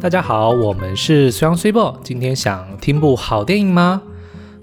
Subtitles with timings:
[0.00, 1.98] 大家好，我们是虽阳虽报。
[2.04, 4.00] 今天想听部好电影吗？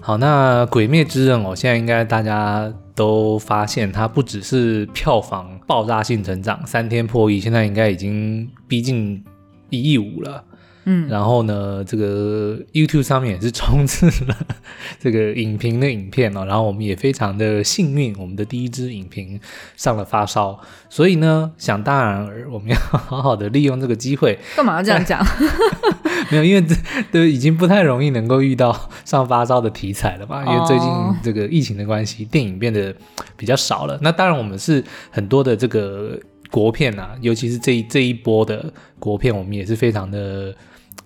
[0.00, 9.22] 好，那《鬼灭之刃》哦，现在应该大家都发现，它不只是票房爆炸性成长，三天破亿，现在应该已经逼近
[9.68, 10.42] 一亿五了。
[10.88, 14.36] 嗯，然后呢，这个 YouTube 上面也是充斥了
[15.00, 16.44] 这个影评的影片哦。
[16.44, 19.40] 然后我们也非常的幸运，我们的第一支影评
[19.76, 20.58] 上了发烧。
[20.88, 24.38] 所以呢，想当然尔，我们要好好的利用这个机会。
[24.54, 25.26] 干嘛要这样讲？
[26.30, 26.76] 没有，因为这
[27.10, 30.44] 都已经不太容易能够遇到上发烧的题材了吧？
[30.46, 30.88] 因为最近
[31.20, 32.94] 这个疫情的关系，电影变得
[33.36, 33.98] 比较少了。
[34.02, 36.16] 那当然，我们是很多的这个
[36.48, 40.54] 国片啊，尤其是这一这一波的国片，我们也是非常的。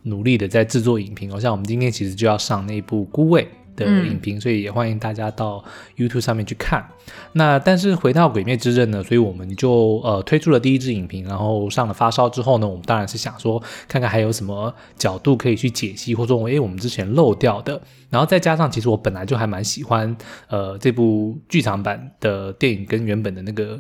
[0.02, 3.42] 努力的在制作影评，好像我们今天其实就要上那部《孤味》
[3.76, 5.62] 的影评，嗯，所以也欢迎大家到
[5.96, 6.84] YouTube 上面去看。
[7.32, 17.80] 那但是回到《鬼灭之刃》呢，所以我们就呃推出了第一支影评，然后上了发烧之后呢，我们当然是想说看看还有什么角度可以去解析，或者说诶我们之前漏掉的。
[18.08, 20.16] 然后再加上其实我本来就还蛮喜欢
[20.48, 23.78] 呃这部剧场版的电影跟原本的那个。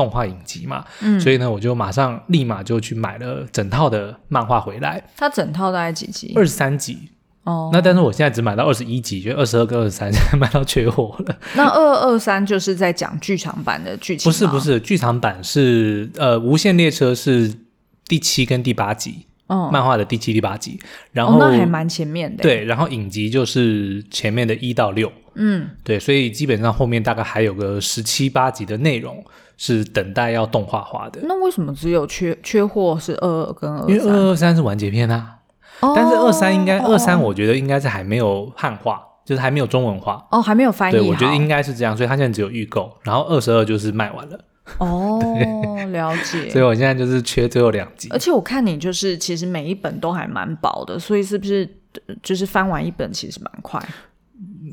[0.00, 5.02] 动画影集嘛，嗯，所以呢，我就马上立马就去买了整套的漫画回来。
[5.14, 6.32] 它整套大概几集？
[6.34, 7.10] 二十三集
[7.44, 7.68] 哦。
[7.70, 11.36] 那但是我现在只买到二十一集，就二十二跟二十三现在卖到缺货了。
[11.54, 14.32] 那二二三就是在讲剧场版的剧情？
[14.32, 17.54] 不是不是，剧场版是呃《无限列车》是
[18.06, 20.80] 第七跟第八集，哦，漫画的第七、第八集。
[21.12, 22.42] 然后、哦、那还蛮前面的。
[22.42, 25.12] 对，然后影集就是前面的一到六。
[25.34, 29.24] 嗯，对，所以基本上后面大概还有个十七八集的内容。
[29.62, 31.20] 是等待要动画化的。
[31.24, 33.90] 那为什么只有缺缺货是二二跟二三？
[33.90, 35.36] 因为二二三是完结篇啊。
[35.80, 40.92] 哦、但是二三应该二三，我觉得应该是还没有汉化，哦，就是还没有中文化哦，还没有翻译。
[40.92, 44.40] 对，我觉得应该是这样，所以它现在只有预购，然后二十二就是卖完了。
[44.78, 45.20] 哦，
[45.92, 46.48] 了解。
[46.48, 48.08] 所以我现在就是缺最后两集。
[48.10, 51.68] 而且我看你就是其实每一本都还蛮薄的，所以是不是
[52.22, 53.78] 就是翻完一本其实蛮快？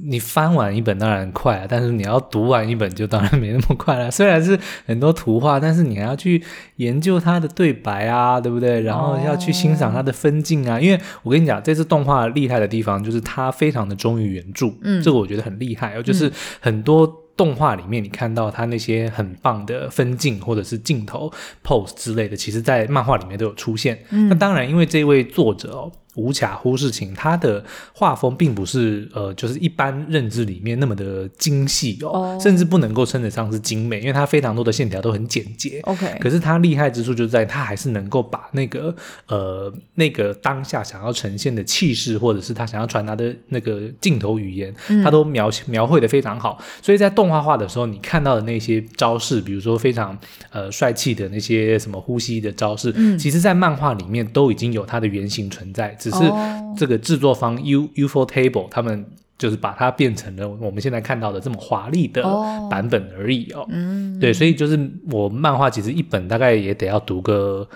[0.04, 4.10] 你翻完一本当然快啊，但是你要读完一本就当然没那么快了。
[4.12, 6.44] 虽然是很多图画，但是你还要去
[6.78, 8.82] 研究它的对白啊，对不对？
[8.82, 10.76] 然后要去欣赏它的分镜啊。
[10.76, 10.84] Oh.
[10.84, 16.02] 因为我跟你讲，这次动画厉害的地方就是它非常的忠于原著，嗯，这个我觉得很厉害。
[16.04, 21.32] 就是很多动画里面你看到它那些很棒的分镜或者是镜头
[21.64, 23.98] pose 之类的，其实在漫画里面都有出现。
[24.10, 25.92] 嗯，那当然，因为这位作者哦。
[26.18, 27.64] 无卡忽视情，他的
[27.94, 32.42] 画风并不是呃，就是一般认知里面那么的精细哦，oh.
[32.42, 35.80] 甚至不能够称得上是精美，因为它非常多的线条都很简洁。
[35.84, 38.94] OK，可是它厉害之处就在它还是能够把那个
[39.28, 44.74] 呃那个当下想要呈现的气势，或者是他想要传达的那个镜头语言，
[45.04, 46.60] 他都描描绘的非常好。
[46.82, 50.18] 所以在动画化的时候，你看到的那些招式，比如说非常
[50.50, 55.96] 呃帅气的那些什么呼吸的招式，嗯、其实在漫画里面都已经有它的原型存在。
[56.10, 56.32] 只是
[56.78, 59.06] 这个制作方 U ufotable 他们
[59.38, 62.24] 就是把它变成了我们现在看到的这么华丽的
[62.70, 63.66] 版本而已哦。
[63.70, 64.80] 嗯，对，所以就是
[65.12, 67.68] 我漫画其实一本大概也得要读个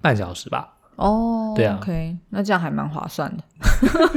[0.00, 0.74] 半小时吧。
[0.96, 3.44] 哦，对啊，OK，那这样还蛮划算的。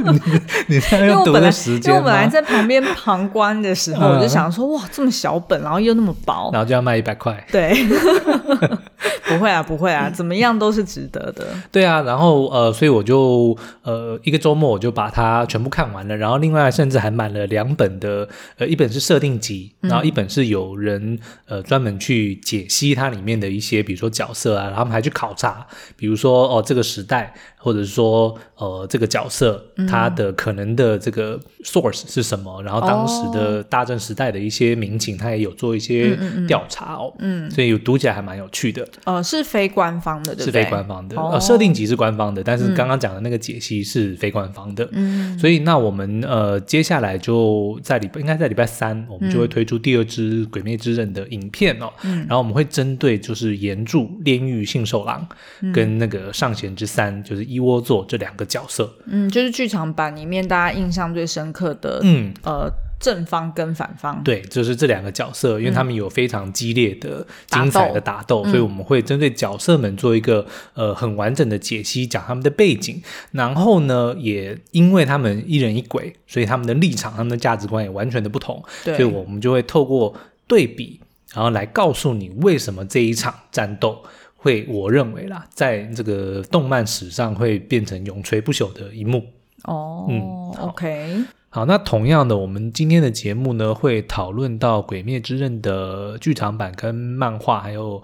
[0.10, 0.20] 你
[0.68, 7.46] 你在用读的时间，因为我本来在旁边旁观的时候，我就想说，哇，这么小本，然后又那么薄，然后就要卖一百块。
[7.52, 7.74] 对。
[9.30, 11.46] 不会啊， 不会啊，怎么样都是值得的。
[11.72, 25.66] 对啊，然后呃，所以我就呃一个周末我就把它全部看完了，然后另外甚至还买了两本的，呃，一本是设定集，然后一本是有人呃专门去解析它里面的一些，比如说角色啊，然后他们还去考察，
[25.96, 27.32] 比如说哦这个时代。
[27.62, 32.50] 或者是说，呃，这个角色他的可能的这个 source 是什么？
[32.62, 36.18] 嗯、然后当时的大正时代的一些民情，他也有做一些
[36.48, 37.12] 调查哦。
[37.18, 38.88] 嗯，嗯，嗯，所以有读起来还蛮有趣的。
[39.20, 40.62] 呃，是非官方的，对不对？
[40.62, 41.20] 是非官方的。
[41.20, 44.88] 哦、呃，设定集是官方的，但是刚刚讲的那个解析是非官方的。
[44.92, 51.92] 嗯，所以那我们呃接下来就在礼拜应该在礼拜三，我们就会推出第二支《鬼灭之刃》的影片哦。
[52.04, 55.28] 嗯，然后我们会针对就是原著《炼狱信受郎》
[55.74, 57.50] 跟那个上弦之三，就是。
[57.50, 73.02] 一窝座这两个角色，嗯，就是剧场版里面大家印象最深刻的，嗯，呃，正方跟反方，对，就是这两个角色，因为他们有非常激烈的、精彩的打斗，嗯、所以我们会针对角色们做一个呃很完整的解析，讲他们的背景，
[73.32, 80.14] 然后呢，也因为他们一人一鬼，所以他们的立场、他们的价值观也完全的不同，对，所以我们就会透过
[80.46, 81.00] 对比，
[81.34, 84.04] 然后来告诉你为什么这一场战斗。
[84.42, 89.22] 会，我认为啦，在这个动漫史上会变成永垂不朽的一幕。
[89.64, 90.20] 哦，嗯
[90.58, 91.14] ，OK，
[91.52, 98.00] 好，那同样的，我们今天的节目呢，会讨论到《鬼灭之刃》的剧场版跟漫画，还有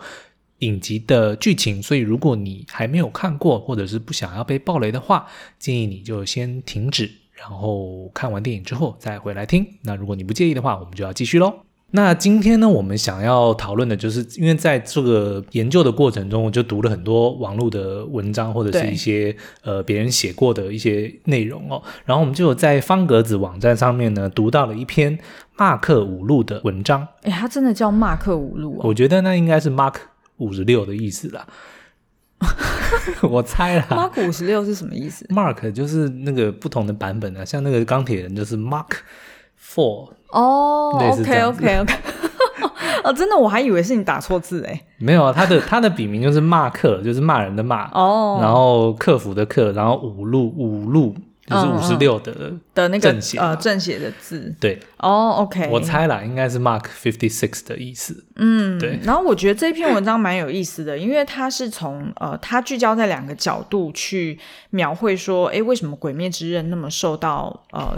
[0.59, 5.29] 影集的剧情，所以如果你还没有看过，或者是不想要被爆雷的话，
[5.61, 9.65] 建议你就先停止，然后看完电影之后再回来听。
[9.83, 11.66] 那如果你不介意的话，我们就要继续喽。
[11.93, 21.83] 那今天呢，我们想要讨论的就是，因为在这个研究的过程中，我就读了很多网络的文章，或者是一些呃别人写过的一些内容哦。
[22.05, 25.19] 然后我们就有在方格子网站上面呢读到了一篇
[25.57, 27.07] 马克五路的文章。
[27.23, 28.81] 哎，他真的叫马克五路哦？
[28.85, 29.95] 我觉得那应该是 Mark。
[30.39, 31.47] 五十六的意思啦，
[33.31, 33.87] 我猜啦。
[33.89, 38.99] Mark 五十六是什么意思？Mark 就是那个不同的版本啊，像那个钢铁人就是 Mark
[39.77, 40.93] Four 哦。
[41.13, 41.95] OK OK OK，
[43.05, 44.81] 哦，真的我还以为是你打错字诶。
[44.97, 51.15] 没有啊，他的他的笔名就是马克，就是骂人的骂哦，然后客服的客，然后五路五路。
[51.49, 52.35] 就是五十六的
[52.75, 58.99] 的那个正写呃正写的字，对哦、oh,，OK，我猜啦，应该是 Mark Fifty Six 的意思，嗯，对。
[59.05, 64.37] 然后我觉得这篇文章蛮有意思的，因为它是从呃，它聚焦在两个角度去
[64.71, 67.97] 描绘说，哎，为什么《鬼灭之刃》那么受到呃。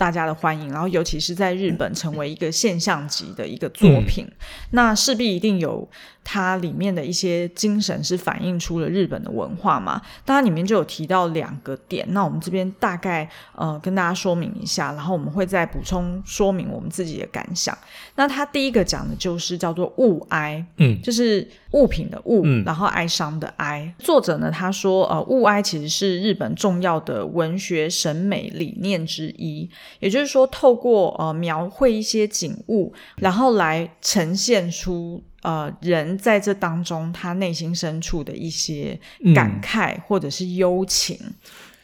[0.00, 4.32] 大家的欢迎，然后尤其是在日本成为一个现象级的一个作品，嗯、
[4.70, 5.86] 那势必一定有
[6.32, 10.00] 它里面的一些精神是反映出了日本的文化嘛。
[10.24, 17.76] 当然里面就有提到两个点，那我们这边大概呃跟大家说明一下，然后我们会再补充说明我们自己的感想。
[18.14, 23.92] 那他第一个讲的就是叫做物哀，嗯，就是物品的物，嗯、然后哀伤的哀。
[23.98, 29.68] 作者呢他说，呃，物哀其实是日本重要的文学审美理念之一。
[29.98, 38.98] 也就是说，透过呃描绘一些景物，然后来呈现出呃人在这当中他内心深处的一些
[39.34, 41.18] 感慨或者是幽情。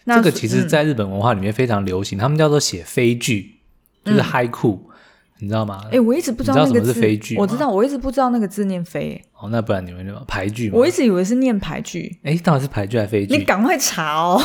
[0.07, 3.57] 这个其实在日本文化里面非常流行，嗯、他们叫做写飞句，
[4.05, 4.95] 就是嗨酷，嗯、
[5.41, 5.83] 你知道吗？
[5.91, 9.21] 哎，我一直不知道那个字是飞句，我知道，我一直不知道那个字念飞。
[9.39, 10.71] 哦，那不然你们就排句？
[10.71, 12.17] 我一直以为是念排句。
[12.23, 13.37] 哎，到底是排句还是飞句？
[13.37, 14.41] 你赶快查哦。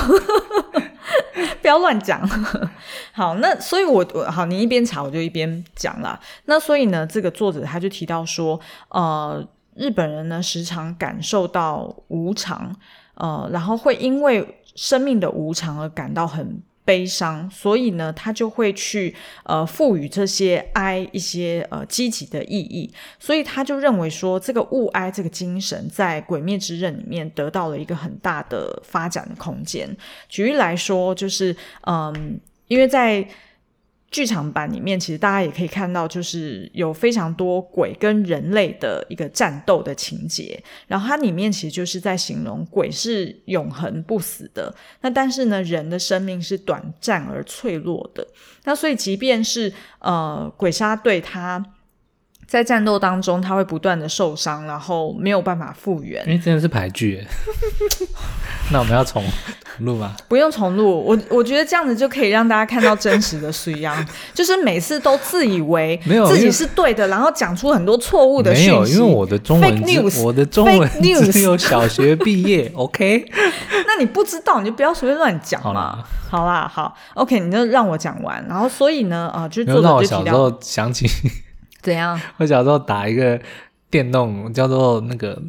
[1.61, 2.21] 不要乱讲。
[3.13, 6.19] 好，那所以我，我好，你一边查，我就一边讲啦。
[6.45, 8.59] 那所以呢，这个作者他就提到说，
[8.89, 12.75] 呃，日本人呢时常感受到无常，
[13.15, 16.61] 呃，然后会因为生命的无常而感到很。
[16.83, 29.95] 悲伤，所以呢，他就会去呃赋予这些哀一些呃积极的意义，所以他就认为说，这个物哀这个精神在《鬼灭之刃》里面得到了一个很大的发展空间。
[30.27, 31.55] 举例来说，就是
[31.87, 33.25] 嗯，因为在
[34.11, 40.61] 剧场版里面，其实大家也可以看到，就是有非常多鬼跟人类的一个战斗的情节。
[40.85, 48.27] 然后它里面其实就是在形容鬼是永恒不死的，那但是呢，人的生命是短暂而脆弱的。
[48.65, 51.65] 那所以，即便是呃鬼杀队他。
[52.51, 56.21] 在战斗当中，他会不断的受伤，然后没有办法复原。
[56.27, 57.25] 哎，真的是排剧。
[58.73, 59.23] 那我们要重
[59.79, 60.13] 录吗？
[60.27, 64.05] 不用重录，我我觉得这样子就可以让大家看到真实的水样，
[64.35, 68.69] 就是每次都自以为自己是对的，然后讲出很多错误的讯息。
[68.69, 70.89] 没有，因为我的中文 news, 我的中文
[71.31, 72.69] 只有小学毕业。
[72.75, 73.25] OK，
[73.87, 76.03] 那你不知道你就不要随便乱讲嘛。
[76.29, 78.45] 好啦，好，OK，你就让我讲完。
[78.49, 81.07] 然后所以呢，啊、呃，就是作者就提到小时候想起。
[81.81, 82.19] 怎样？
[82.37, 83.39] 我小时候打一个
[83.89, 85.35] 电动，叫做那个。《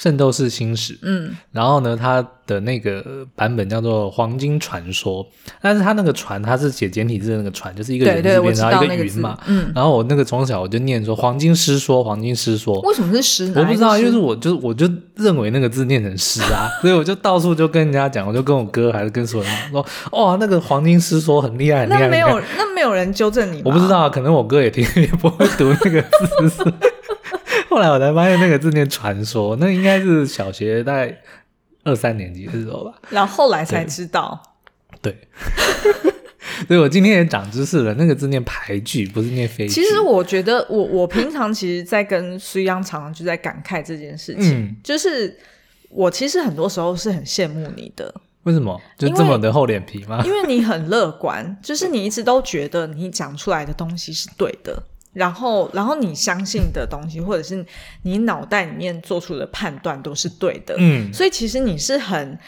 [0.00, 3.04] 圣斗士星矢》，嗯，然后呢，它的那个
[3.36, 5.22] 版本叫做《黄金传说》，
[5.60, 13.52] 但是它那个传，它是写简体字的那个传，就是一个人字边，然后一个云嘛，嗯，然后我那个从小我就念说“黄金师说”，黄金师说，为什么是师？
[13.54, 22.00] 我不知道，因为是我就我就认为那个字念成师啊， 所以我就到处就跟人家讲，我就跟我哥还是跟所有人说，哦，那个黄金师说很厉害，很厉害。
[22.00, 23.60] 那没有，那没有人纠正你？
[23.66, 26.00] 我不知道，可能我哥也听 也不会读那个
[26.48, 26.72] 字。
[27.70, 31.16] 后来我才发现那个字念传说，那应该是小学大概
[31.84, 32.98] 二三年级的时候吧。
[33.10, 34.42] 然后后来才知道，
[35.00, 35.16] 对，
[36.02, 36.12] 对
[36.66, 39.74] 所以我今天也长知识了，那个字念排剧，不是念飞句。
[39.74, 45.38] 其实我觉得我，我我平常其实，在跟苏央常常就在感慨这件事情，嗯、就是
[45.90, 48.12] 我其实很多时候是很羡慕你的。
[48.42, 48.80] 为什么？
[48.98, 50.22] 就这么的厚脸皮吗？
[50.24, 54.82] 因为你很乐观，就是你一直都觉得你讲出来的东西是对的。
[55.12, 57.64] 然后，然后你相信的东西，或者是
[58.02, 62.38] 你脑袋里面做出的判断都是对的，嗯，所以其实你是很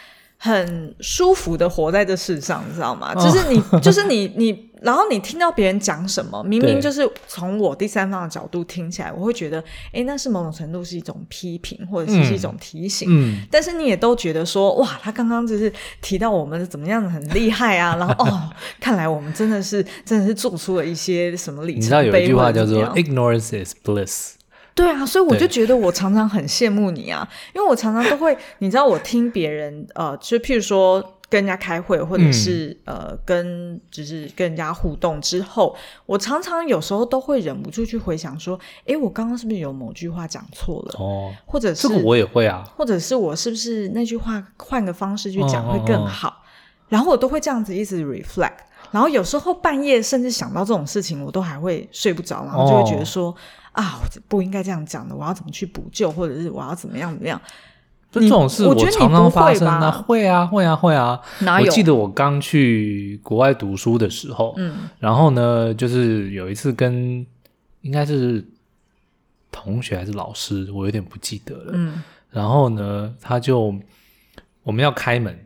[0.45, 3.13] 很舒服的活在这世上，你知道吗？
[3.15, 4.73] 哦、就是你，就是你，你。
[4.83, 13.09] 然后你听到别人讲什么， 明明就是从我第三方的角度听起来，我会觉得，诶，那是某种程度是一种批评，或者是是一种提醒。
[13.09, 21.81] 嗯，嗯，但是你也都觉得说，哇，他刚刚就是提到我们怎么样很厉害啊，然后 哦，看来我们真的是真的是做出了一些什么里程碑。
[21.81, 24.33] 你知道有一句话叫做 “ignorance is bliss”，
[24.75, 31.17] 对啊，所以我就觉得我常常很羡慕你啊，因为我常常都会，你知道，我听别人呃，就譬如说。
[31.33, 35.75] 跟人家开会，或者是、嗯、呃，跟就是跟人家互动之后，
[36.05, 40.95] 我常常有时候都会忍不住去回想说，诶，我刚刚是不是有某句话讲错了？
[40.99, 46.29] 哦，或者是这个我也会啊，或者是我是不是那句话换个方式去讲会更好？
[46.29, 46.45] 哦哦哦，
[46.91, 48.59] 然后我都会这样子一直 reflect，
[48.91, 53.35] 然后有时候半夜甚至想到这种事情，我都还会睡不着，然后就会觉得说、哦、
[53.73, 57.41] 啊，我不应该这样讲的，我要怎么去补救，或者是我要怎么样怎么样。
[58.11, 61.19] 就这种事，我常常发生啊，会啊，会啊，会啊。
[61.41, 67.27] 我记得我刚去国外读书的时候，嗯，然后呢，就是有一次跟
[67.81, 68.47] 应该是
[69.51, 72.03] 同学还是老师，我有点不记得了，嗯。
[72.29, 73.75] 然后呢，他就
[74.63, 75.41] 我们要开门，你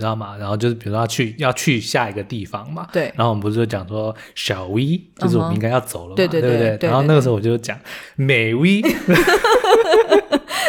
[0.00, 0.36] 知道吗？
[0.38, 3.12] 然后就是比如说要去要去下一个地方嘛，对。
[3.14, 6.88] 然后我们不是就讲说小 V，就是我们应该要走了嘛，对对对对。
[6.88, 7.78] 然后那个时候我就讲
[8.16, 8.82] 美 V。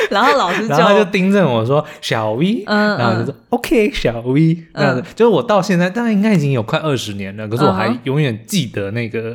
[0.09, 9.33] 然后老师就， 然后就盯着我说：“小 V。”嗯，然后就说、嗯、：“OK，小 V。”这样子，就是我到现在，大概应该已经有快二十年了，可是我还永远记得那个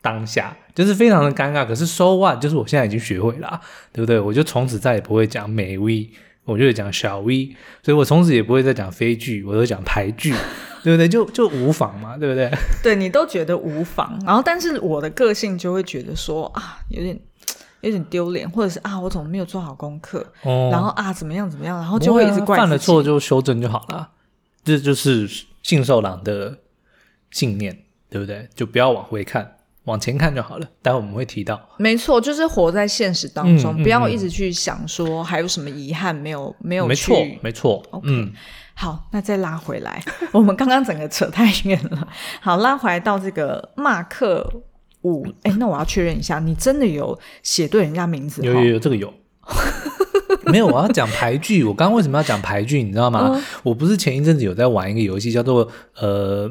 [0.00, 1.66] 当下，就是非常的尴尬。
[1.66, 3.60] 可是 so what，就是我现在已经学会了，
[3.92, 4.18] 对不对？
[4.18, 6.08] 我就从此再也不会讲美 V，
[6.44, 10.34] 我就会讲小 V，所以我从此也不会再讲飞剧，我都讲排剧，
[10.82, 11.08] 对不对？
[11.08, 12.50] 就就无妨嘛，对不对？
[12.82, 17.18] 对，你都觉得无妨，然后但是我的个性就会觉得说啊，有点。
[17.80, 20.26] 有点丢脸，或者是啊，我怎么没有做好功课？
[20.40, 21.76] 哦，然后啊，怎么样怎么样？
[21.76, 22.56] 然后就会一直怪。
[22.56, 24.08] 犯了错就修正就好了，
[24.64, 25.28] 这就是
[25.62, 26.60] 信受狼的
[27.30, 28.48] 信念，对不对？
[28.54, 29.53] 就不要往回看，
[29.84, 30.66] 往前看就好了。
[30.82, 36.88] 待会我们会提到，没错，就是活在现实当中，嗯、不要一直去想说还有什么遗憾没有没有去。
[36.88, 37.82] 没错，没错。
[37.90, 38.32] OK，嗯，
[38.74, 42.08] 好，那再拉回来，我们刚刚整个扯太远了。
[42.40, 44.62] 好，拉回来到这个马克。
[45.02, 48.40] 五 哎，那我要确认一下，你真的有写对人家名字？
[48.42, 49.12] 有有有，这个有。
[50.50, 51.62] 没有，我要讲牌剧。
[51.62, 52.82] 我刚刚为什么要讲牌剧？
[52.82, 53.32] 你知道吗？
[53.34, 56.50] 嗯、我不是前一阵子有在玩一个游戏，叫做呃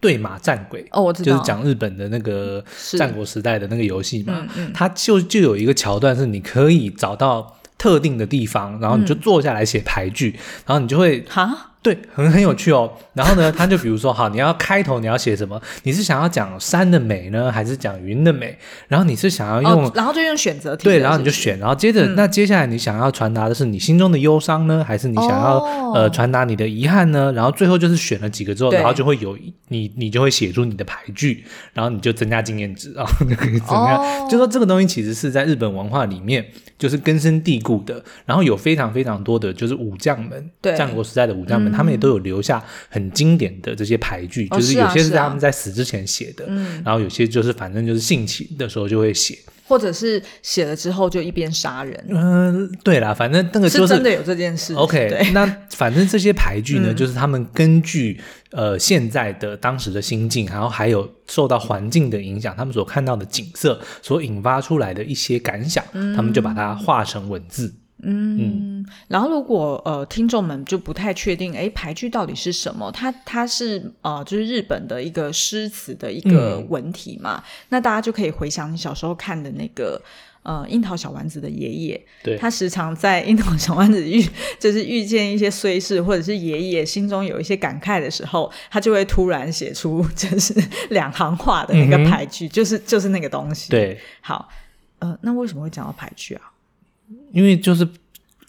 [0.00, 2.64] 对马战鬼哦，我知道，就是讲日本的那个
[2.98, 4.38] 战国时代的那个游戏嘛。
[4.40, 11.69] 嗯嗯，它就就有一个桥段是你可以找到特定的地方，然后你就坐下来写牌剧，嗯、然后你就会哈。
[11.82, 12.92] 对，很很有趣哦。
[13.14, 15.58] 然后呢，他就比如说，好，你要开头你要写什么？
[15.84, 18.54] 你是想要讲山的美呢，还是讲云的美？
[18.88, 20.84] 然后你是想要用，哦、然后就用选择题。
[20.84, 27.32] 对，然后你就选，然后接着、嗯、那接下来你想要传达的是你心中的忧伤呢，还是你想要、哦、呃传达你的遗憾呢？
[27.32, 33.98] 然后最后就是选了几个之后，然后就会有你你就会写出你的牌句，然后你就增加经验值啊，就 可以怎么样？
[33.98, 36.44] 哦、就说这个东西其实是在日本文化里面
[36.78, 41.69] 就是根深蒂固的，然后有非常非常多的就是武将们，对战国时代的武将们。
[41.70, 46.44] 嗯他们也都有留下很经典的这些牌句，哦、就是有些是他们在死之前写的，
[46.84, 52.04] 然后有些就是反正就是兴起的时候就会写，或者是写了之后就一边杀人。
[52.08, 54.74] 嗯、呃，对啦，反正那个就是，是真的有这件事。
[54.74, 67.72] OK，那反正这些牌句呢，嗯、就是他们根据呃现在的当时的心境，然后还有受到环境的影响，他们所看到的景色所引发出来的一些感想，嗯、他们就把它化成文字。
[68.02, 72.90] 嗯，然后如果呃听众们就不太确定，哎，牌句到底是什么？
[72.92, 77.36] 它它是呃就是日本的一个诗词的一个文体嘛？
[77.36, 80.00] 嗯、那大家就可以回想你小时候看的那个
[80.42, 84.26] 呃樱桃小丸子的爷爷，对，他时常在樱桃小丸子遇
[84.58, 90.54] 就是遇见一些衰事，或者是爷爷心中有一些感慨的时候，他就会突然写出就是
[90.88, 93.70] 两行话的那个牌句，嗯、就是就是那个东西。
[93.70, 94.48] 对，好，
[95.00, 96.49] 呃，那为什么会讲到牌句啊？
[97.32, 97.86] 因为就是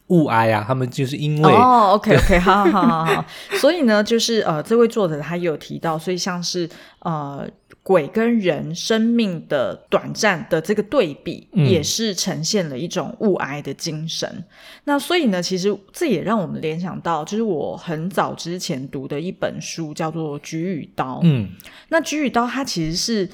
[0.07, 7.47] 物哀啊，他们就是因为哦，OK OK，好好好好，所以呢，就是呃，这位作者他也有提到，所以像是呃
[7.81, 14.43] 鬼跟人生命的短暂的这个对比，嗯、也是呈现了一种物哀的精神。
[14.83, 21.15] 那所以呢，其实这也让我们联想到，就是我很早之前读的一本书，叫做《菊与刀》。
[21.23, 21.49] 嗯，
[21.89, 23.29] 那《菊与刀》它其实是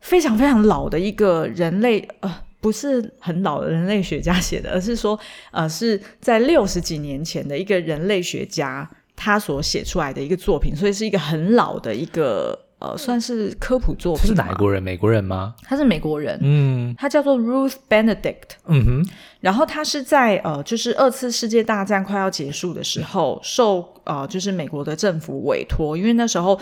[0.00, 2.34] 非常非常老的一个人类呃。
[2.62, 5.18] 不是很老的人类学家写的，而是说，
[5.50, 14.26] 呃，是在六十几年前的一个人类学家他所写出来的一个作品，所以是一个很老的一个呃，算是科普作品。
[14.28, 14.80] 是哪国人？
[14.80, 15.56] 美国人吗？
[15.64, 19.08] 他是美国人，嗯，他叫做 Ruth Benedict，嗯哼，
[19.40, 26.60] 然后他是在呃，就是二次世界大战快要结束的时候，受呃，就是美国的政府委托，因为那时候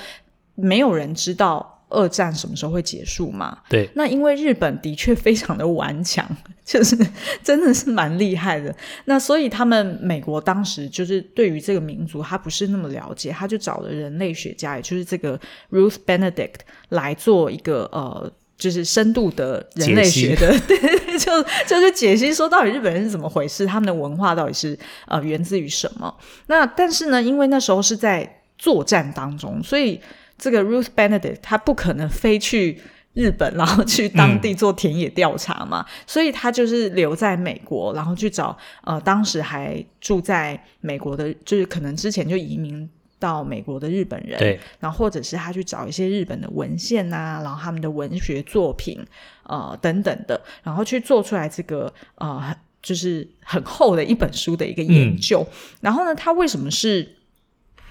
[0.54, 1.76] 没有人知道。
[1.90, 3.58] 二战什么时候会结束嘛？
[3.68, 6.24] 对，那因为日本的确非常的顽强，
[6.64, 6.96] 就是
[7.42, 8.74] 真的是蛮厉害的。
[9.04, 15.38] 那所以他们美国当时就是对于这个民族他不是那么了解，他就找了人类学家，也就是这个
[15.70, 26.14] Ruth Benedict 来做一个呃就是深度的人类学的，对 对，就就是解析说到底日本人是怎么回事，他们的文化到底是呃源自于什么？
[26.46, 29.98] 那但是呢，因为那时候是在作战当中，所以
[30.40, 32.80] 这个 Ruth Benedict 他不可能飞去
[33.12, 42.90] 日本，然后去当地做田野调查嘛，嗯、所以他就是留在美国，然后去找呃当时还住在美国的，就是可能之前就移民。
[43.20, 48.98] 到美国的日本人，对，然后或者是他去找一些日本的文献呐、啊，然后他们的文学作品，
[49.42, 55.46] 呃等等的，然后去做出来这个呃，就是很厚的一本书的一个研究。
[55.50, 57.16] 嗯、然后呢，他为什么是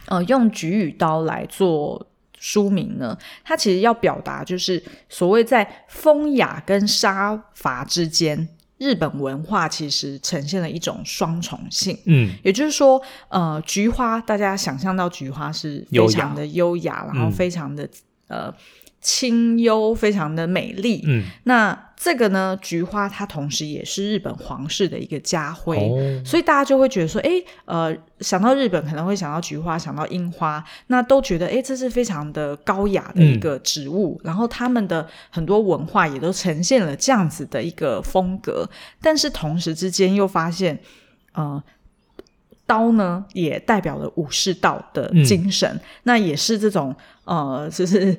[0.08, 2.09] 呃用菊与刀来做
[2.40, 3.18] 书名呢？
[3.44, 8.48] 它其实要表达就是所谓在风雅跟杀伐之间。
[8.78, 17.84] 日本文化其实呈现了一种双重性，嗯，也就是说，呃，菊花大家想象到菊花是非常的优雅，然后非常的、
[18.30, 18.56] 嗯、呃。
[19.02, 21.02] 清幽，非常的美丽。
[21.06, 27.32] 嗯，那这个呢，菊花它同时也是日本皇室的一个家徽，哦、所以大家就会觉得说，哎，
[27.66, 34.18] 呃，想到日本可能会想到菊花，想到樱花，那都觉得，哎，这是非常的高雅的一个植物。
[34.24, 38.70] 嗯、然后他们的很多文化也都呈现了这样子的一个风格，
[39.02, 40.80] 但是同时之间又发现，
[41.34, 41.62] 呃。
[42.70, 46.96] 刀呢，也代表了武士道的精神，嗯、那也是这种
[47.26, 48.16] 呃， 就是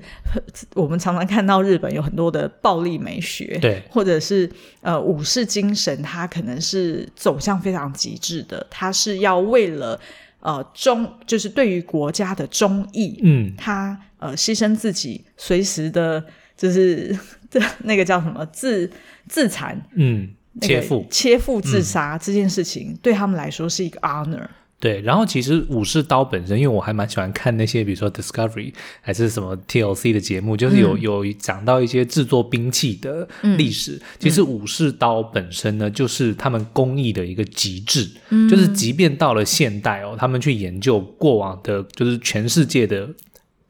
[0.75, 10.00] 我们常常看到日本有很多的暴力美学，对，或者是呃武士精神，它可能是走向非常极致的，它是要为了
[10.40, 16.25] 呃忠，就是对于国家的忠义，嗯，他呃牺牲自己，随时的，
[16.57, 17.16] 就是
[17.49, 18.90] 这那个叫什么自
[19.28, 20.30] 自残，嗯。
[20.61, 24.47] 切腹切腹自杀这件事情，对他们来说是一个 honor。
[24.80, 33.28] 对，然后其实武士刀本身，因为我还蛮喜欢看那些，比如说 Discovery 还是什么 TLC 的节目，就是有、嗯、有讲到一些制作兵器的
[33.59, 33.97] 历史。
[33.97, 43.07] 嗯、其实武士刀本身呢，就是他们工艺的一个极致，嗯、就是即便到了现代哦，他们去研究过往的，就是全世界的。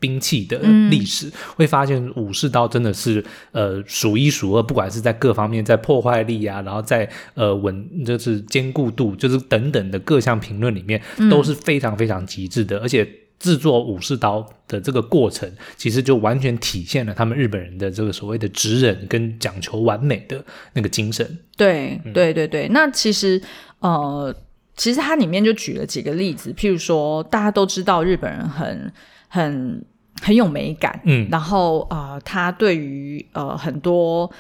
[0.01, 0.59] 兵器的
[0.89, 12.79] 历史，嗯、会发现武士刀真的是呃数一数二，不管是在各方面，在破坏力啊，然后在呃稳就是坚固度，就是等等的各项评论里面都是非常非常极致的。
[12.79, 13.07] 嗯、而且
[13.39, 21.39] 制作武士刀的这个过程，其实就完全体现了他们日本人的这个所谓的职忍跟讲求完美的那个精神。
[21.59, 23.41] 对对对对，那其实
[23.81, 24.35] 呃，
[24.77, 28.91] 其实它里面就举了几个例子，譬如说大家都知道日本人很
[29.29, 29.85] 很。
[30.21, 34.31] 很有美感，嗯，然后呃，他对于呃很多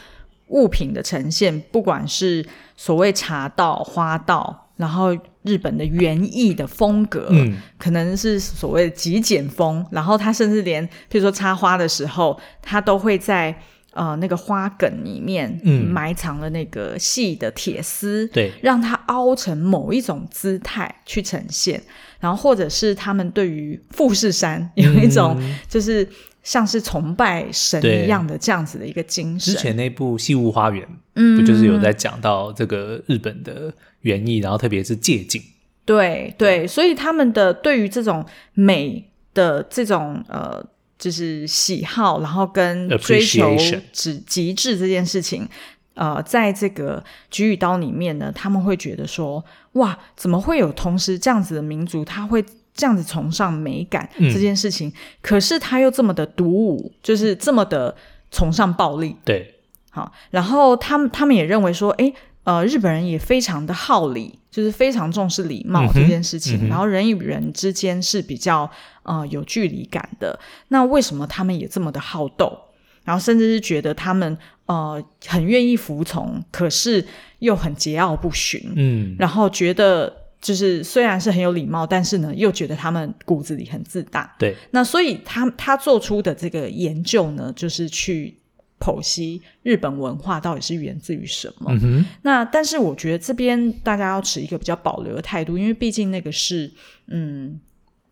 [0.49, 13.57] 物品的呈现，不管是所谓茶道、花道，然后日本的园艺的风格，嗯，可能是所谓的极简风，然后他甚至连，譬如说插花的时候，他都会在。
[13.93, 21.83] 呃，那个花梗里面埋藏了那个细的铁丝，嗯、对，让它凹成某一种姿态去呈现。
[22.21, 25.37] 然后，或者是他们对于富士山有一种，
[25.69, 26.09] 就是
[26.45, 29.53] 像是崇拜神一样的这样子的一个精神。
[29.53, 33.73] 之前那部《西雾花园》，嗯，不就是有在讲到这个日本的
[34.03, 35.43] 园艺，然后特别是借景。
[35.85, 38.25] 对对，所以他们的对于这种
[38.55, 40.65] 美的这种呃。
[41.01, 43.57] 就是喜好，然后跟追求
[43.91, 45.49] 极极致这件事情，
[45.95, 57.97] 呃，在这个菊与刀里面呢，他们会觉得说，哇，怎么会有同时这样子的民族，他会这样子崇尚美感这件事情，嗯、可是他又这么的独舞，就是这么的
[58.31, 59.17] 崇尚暴力。
[59.25, 59.55] 对，
[59.89, 62.13] 好，然后他们他们也认为说，诶，
[62.45, 64.40] 呃，日本人也非常的好礼。
[64.51, 68.69] 就是非常重视礼貌这件事情，嗯嗯、然后人与人之间是比较
[69.05, 70.39] 呃有距离感的。
[70.69, 72.59] 那为什么他们也这么的好斗？
[73.05, 74.37] 然后甚至是觉得他们
[74.67, 77.07] 呃很愿意服从，可是
[77.39, 78.73] 又很桀骜不驯。
[78.75, 84.35] 嗯，然后觉得就是虽然是很有礼貌，但是呢又觉得他们骨子里很自大。
[84.39, 88.35] 对，那所以他他做出的这个研究呢，就是去。
[88.81, 91.71] 剖析日本文化到底是源自于什么？
[91.83, 96.73] 嗯、那但是我觉得这边大家要持一个比较保留的态度，因为毕竟那个是
[97.09, 97.61] 嗯，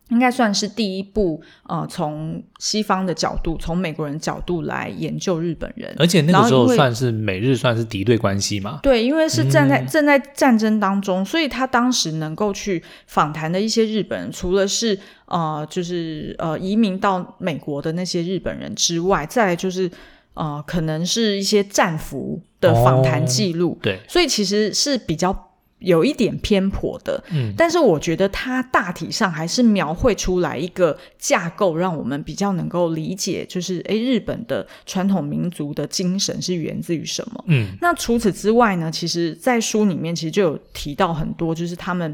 [0.09, 8.79] 应该算是第一部呃，从西方的角度，从美国人角度来研究日本人，而且那个时候算是美日算是敌对关系嘛？
[8.83, 19.89] 对，因为是站在正、嗯、在战争当中，所以他当时能够去访谈的一些日本人，除了是呃，就是呃移民到美国的那些日本人之外，再来就是。
[20.33, 25.47] 啊、呃，可能是一些战俘的访谈记录，哦，对，所以其实是比较
[25.79, 37.43] 有一点偏颇的，嗯，但是我觉得它大体上还是描绘出来一个架构，让我们比较能够理解，就是诶，日本的传统民族的精神是源自于什么？
[37.47, 42.13] 嗯，那除此之外呢，其实，在书里面其实就有提到很多，就是他们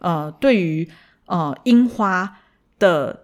[0.00, 0.88] 呃，对于
[1.26, 2.40] 呃樱花
[2.80, 3.23] 的，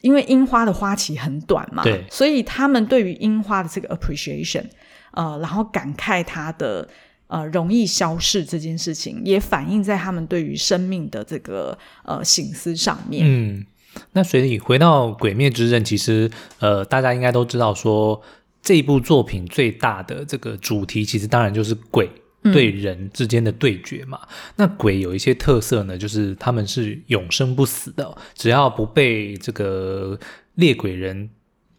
[0.00, 4.64] 因为樱花的花期很短嘛，对，所以他们对于樱花的这个 appreciation，
[5.12, 6.88] 呃，然后感慨它的。
[7.28, 13.26] 呃，容易消逝这件事情，也反映在他们对于生命的这个呃醒思上面。
[13.26, 13.66] 嗯，
[14.12, 18.22] 那所以回到《鬼灭之刃》，其实呃，大家应该都知道说，
[18.62, 22.08] 这一部作品最大的这个主题，其实当然就是鬼
[22.52, 24.20] 对人之间的对决嘛。
[24.56, 30.18] 那鬼有一些特色呢，就是他们是永生不死的，只要不被这个
[30.54, 31.30] 猎鬼人。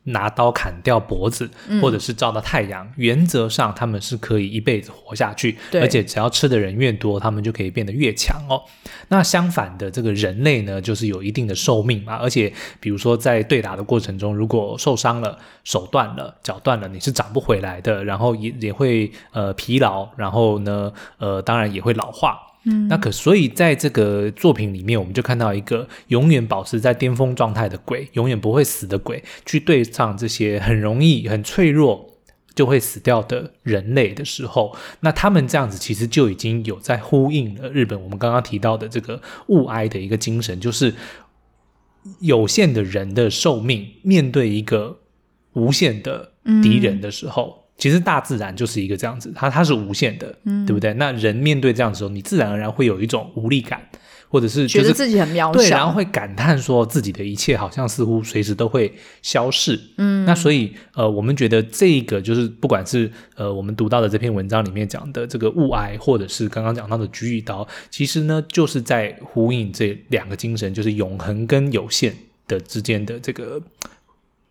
[0.07, 1.49] 拿刀砍掉脖子，
[1.81, 8.61] 或者是照到太阳，嗯、原则上他们是可以一辈子活下去，而且只要吃的人越多，他们就可以变得越强哦。
[9.09, 22.46] 那相反的，这个人类呢，就是有一定的寿命嘛，而且比如说在对打的过程中，如果受伤了，手断了，脚断了，你是长不回来的，然后也也会呃疲劳，然后呢呃当然也会老化。
[22.89, 32.13] 那可所以在这个作品里面，我们就看到一个永远保持在巅峰状态的鬼，永远不会死的鬼，去对上这些很容易、很脆弱
[32.55, 40.93] 就会死掉的人类的时候，那他们这样子其实就已经有在呼应了日本我们刚刚提到的这个物哀的一个精神，就是
[42.19, 44.99] 有限的人的寿命面对一个
[45.53, 47.66] 无限的敌人的时候。
[47.77, 50.93] 其实大自然就是一个这样子，它它是无限的，嗯，对不对？
[50.95, 53.79] 那人面对这样子的时候，你自然而然会有一种无力感，
[54.29, 59.79] 或者是、就是、觉得自己很渺小，对，然后会感叹说自己的一切好像似乎随时都会消逝。
[59.97, 72.15] 嗯，那所以呃，我们觉得这个就是不管是呃我们读到的这篇文章里面讲的这个物哀，或者是刚刚讲到的菊与刀，其实呢就是在呼应这两个精神，就是永恒跟有限
[72.47, 73.61] 的之间的这个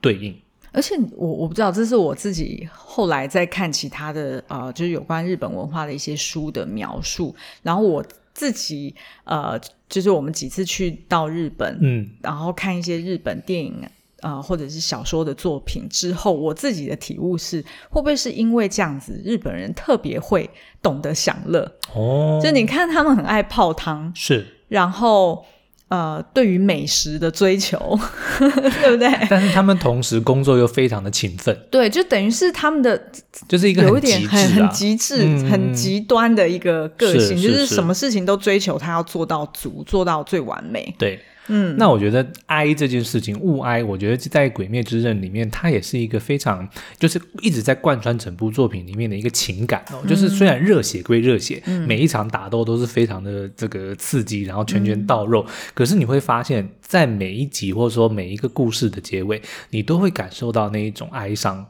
[0.00, 0.32] 对应。
[0.76, 7.34] 而且我我不知道，这是我自己后来在看其他的呃，就是有关日本文化的一些书的描述。
[7.62, 9.58] 然后我自己呃，
[9.88, 13.82] 就是我们几次去到日本，嗯，然后看一些日本电影
[14.20, 20.50] 呃，或者是小说的作品之后，我自己的体悟是，会不会是因为这样子，日本人特别会
[20.82, 21.72] 懂得享乐？
[21.94, 25.42] 哦，就你看他们很爱泡汤，是，然后。
[25.88, 27.78] 呃，对于美食的追求，
[28.38, 29.08] 对不对？
[29.30, 33.00] 但是他们同时工作又非常的勤奋，对，就等于是他们的
[33.48, 40.94] 就是一个有一点很很极致、嗯、很极端的一个个性，是就是什么事情都追求他要做到足，做到最完美。
[40.98, 41.20] 对。
[41.48, 50.00] 嗯，那我觉得哀这件事情，物哀，我觉得在《鬼灭之刃》里面，它也是一个非常，就是一直在贯穿整部作品里面的一个情感哦。
[50.02, 61.64] 嗯、就是虽然热血归热血，嗯、每一场打斗都是非常的这个刺激，然后拳拳到肉，嗯、可是你会发现在每一集或者说每一个故事的结尾，你都会感受到那一种哀伤，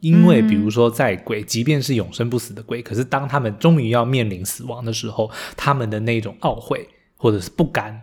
[0.00, 8.02] 因为比如说在鬼，即便是永生不死的鬼，可是当他们终于要面临死亡的时候，他们的那种懊悔或者是不甘。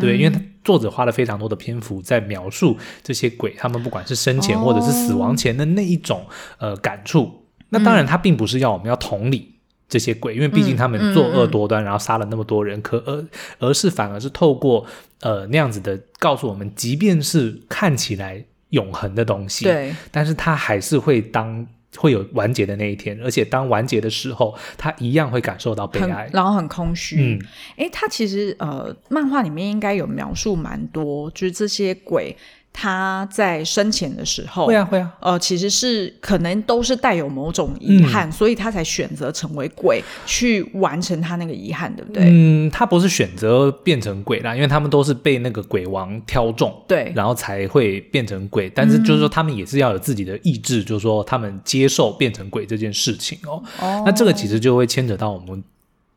[0.00, 6.26] 对，因为作者花了非常多的篇幅在描述这些鬼，他们不管是生前或者是死亡前的那一种、
[6.58, 7.44] 哦、呃感触。
[7.68, 9.54] 那当然，他并不是要我们要同理
[9.88, 13.24] 这些鬼，嗯、因为毕竟他们作恶多端，嗯、然后杀了那么多人，可而
[13.58, 14.86] 而是反而是透过
[15.20, 21.66] 呃那样子的告诉我们，即便是看起来永恒的东西，对，但是他还是会当。
[21.96, 27.16] 会有完结的那一天，而且当完结的时候，他一样会感受到悲哀，然后很空虚。
[27.20, 27.38] 嗯，
[27.76, 32.36] 诶，他其实呃，漫画里面应该有描述蛮多，就是这些鬼。
[32.76, 42.24] 他在生前的时候，会啊会啊，呃，其实是可能都是带有某种遗憾，嗯、所以他才选择成为鬼去完成他那个遗憾，对不对？
[42.26, 48.68] 嗯，他不是选择变成鬼啦，因为他们都是被那个鬼王挑中，对，然后才会变成鬼。
[48.74, 53.62] 但是就是说，他们也是要有自己的意志，嗯、就是说他们接受变成鬼这件事情哦。
[53.80, 55.62] 哦，那这个其实就会牵扯到我们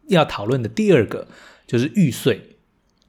[0.07, 1.27] 要讨论的第二个，
[1.67, 2.41] 就是玉碎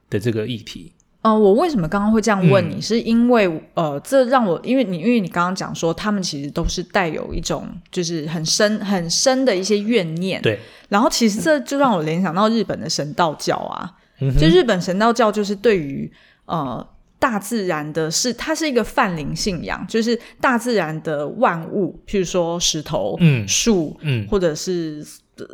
[0.07, 0.93] 的这个议题。
[1.21, 2.75] 呃，我为什么刚刚会这样问你？
[2.75, 10.41] 嗯、是因为呃，这让我因为你因为你刚刚讲说，他们其实都是带有一种就是很深很深的一些怨念。
[10.41, 10.57] 对。
[10.87, 16.09] 然后其实这就让我联想到日本的神道教啊，嗯、就日本神道教就是对于
[16.45, 16.87] 呃
[17.19, 25.05] 大自然的是，它是一个泛灵信仰，就是大自然的万物，譬如说石头、嗯、树，嗯，或者是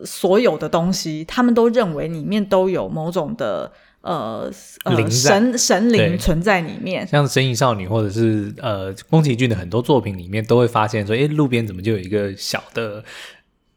[0.06, 3.72] 所有的东西，他们都认为里面都有某种的。
[4.06, 4.52] 呃，
[4.84, 13.04] 呃在神神灵存在里面，像《神隐少女》或者是呃宫崎骏的很多作品里面，都会发现说，诶，路边怎么就有一个小的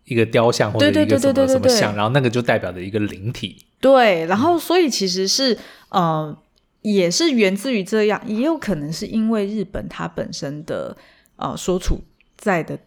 [0.05, 3.65] 一个雕像或者一个什么对对对对对对对什么像，然后那个就代表着一个灵体。
[3.81, 5.57] 对，然后所以其实是
[5.89, 6.37] 呃，
[6.83, 10.95] 也是源自于这样，也有可能是因为日本它本身的
[11.37, 12.03] 呃所处
[12.37, 12.79] 在的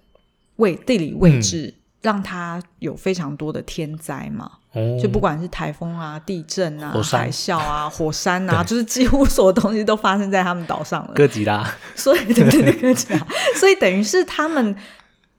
[0.58, 4.60] 位地理位置，嗯、让它有非常多的天灾嘛。
[4.74, 11.14] 哦、就不管是台风啊、地震啊、海啸啊、 火山啊，就是几乎所有东西都发生在他们岛上了。
[11.14, 13.20] 哥吉拉， 所以对对对，哥吉拉，
[13.60, 14.76] 所以等于是他们。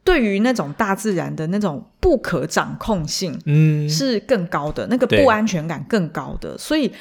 [0.04, 6.92] 对于那种大自然的那种不可掌控性，嗯，是更高的，那个不安全感更高的，所以，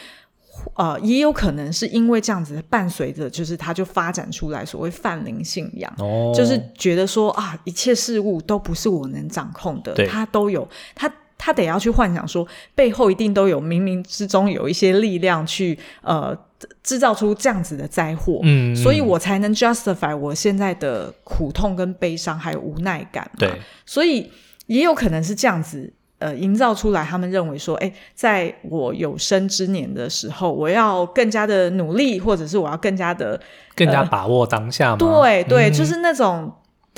[0.76, 16.38] 呃，也有可能是因为这样子，伴随着就是他就发展出来所谓泛灵信仰，哦，就是觉得说啊，一切事物都不是我能掌控的，他都有他他得要去幻想说，背后一定都有冥冥之中有一些力量去呃。
[16.84, 23.40] 制造出这样子的灾祸，嗯，所以我才能 justify 我现在的苦痛跟悲伤，还有无奈感嘛。
[23.40, 23.52] 对，
[23.84, 24.32] 所以
[24.68, 27.04] 也有可能是这样子，呃，营造出来。
[27.04, 33.42] 他们认为说，哎，在我有生之年的时候，我要更加的努力，或者是我要更加的
[33.76, 34.98] 更加把握当下嘛。
[34.98, 36.54] 对对，嗯、就是那种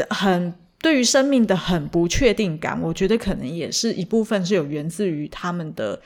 [0.10, 0.54] 很
[0.84, 6.00] 对于生命的很不确定感，我觉得可能也是一部分是有源自于他们的。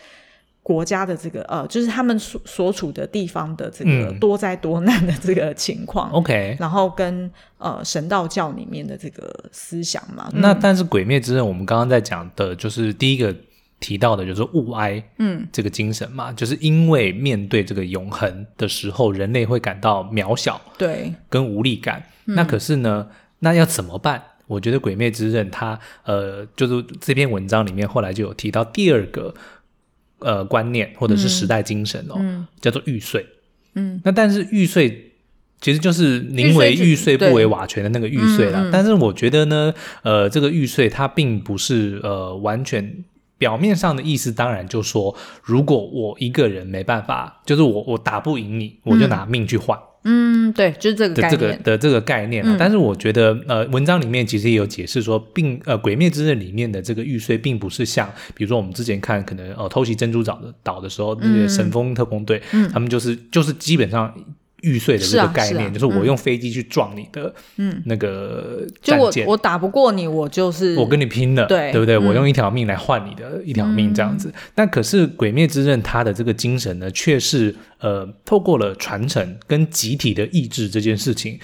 [0.67, 10.29] 国家的这个呃，就是他们所所处的地方的这个多灾多难的这个情况，OK，、嗯、然后跟呃神道教里面的这个思想嘛。
[10.33, 13.33] 那但是《鬼灭之刃》，我们刚刚在讲的就是第一个
[13.79, 22.03] 提到的就是物哀，嗯，这个精神嘛，嗯、就是因为面对这个永恒的时候，人类会感到渺小，对，跟无力感。
[22.25, 23.07] 嗯、那可是呢，
[23.39, 24.21] 那要怎么办？
[24.47, 29.33] 我觉得《鬼灭之刃》它呃，就是这篇文章里面后来就有提到第二个。
[30.19, 33.23] 呃，观念或者是时代精神哦，嗯、叫做玉碎。
[33.75, 35.11] 嗯，那但是玉碎
[35.61, 38.67] 其实就是宁为玉碎不为瓦全的那个玉碎啦。
[38.73, 43.03] 但是我觉得呢，呃，这个玉碎它并不是呃完全
[43.37, 49.77] 表面上的意思，当然就说，如果我一个人没办法，就是我我打不赢你，我就拿命去换。
[49.77, 52.51] 嗯嗯，对，就是这个概念的这个的这个概念啊。
[52.53, 64.13] 嗯、但是我觉得，呃，文章里面其实也有解释说，并呃，《鬼灭之刃》里面的这个玉碎，并不是像比如说我们之前看可能呃偷袭珍珠岛的岛的时候，那个神风特工队，嗯、他们就是就是基本上。
[64.61, 71.95] 玉碎的这个概念，是啊是啊、就是我用飞机去撞你的，嗯，那个战舰，就我我打不过你，我就是我跟你拼了，对对不对？
[71.95, 74.29] 嗯、我用一条命来换你的一条命，这样子。
[74.29, 81.39] 嗯、但可是《鬼灭之刃》它的这个精神呢，却是呃，透过了传承跟集体的意志这件事情，